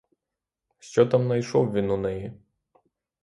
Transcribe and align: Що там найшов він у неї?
Що 0.79 1.05
там 1.05 1.27
найшов 1.27 1.73
він 1.73 1.91
у 1.91 1.97
неї? 1.97 2.33